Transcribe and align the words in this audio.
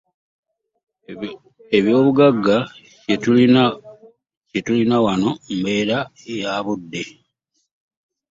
Ekyobugagga 1.77 2.57
kye 4.49 4.61
tulina 4.71 4.97
wano 5.05 5.29
mbeera 5.57 5.97
ya 6.41 6.53
budde. 6.65 7.03